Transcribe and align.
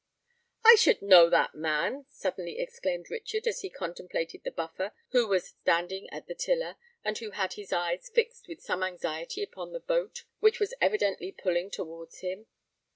"I 0.65 0.77
should 0.79 1.03
know 1.03 1.29
that 1.29 1.53
man!" 1.53 2.07
suddenly 2.09 2.57
exclaimed 2.57 3.11
Richard, 3.11 3.45
as 3.45 3.61
he 3.61 3.69
contemplated 3.69 4.43
the 4.43 4.49
Buffer, 4.49 4.93
who 5.09 5.27
was 5.27 5.49
standing 5.49 6.09
at 6.09 6.25
the 6.25 6.33
tiller, 6.33 6.75
and 7.05 7.15
who 7.19 7.29
had 7.29 7.53
his 7.53 7.71
eyes 7.71 8.09
fixed 8.09 8.47
with 8.47 8.61
some 8.61 8.81
anxiety 8.81 9.43
upon 9.43 9.73
the 9.73 9.79
boat, 9.79 10.23
which 10.39 10.59
was 10.59 10.73
evidently 10.81 11.31
pulling 11.31 11.69
towards 11.69 12.21
him. 12.21 12.47